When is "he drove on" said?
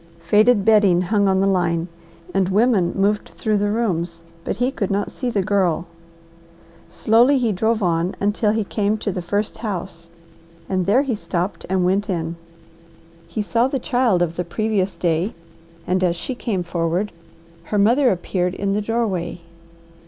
7.37-8.15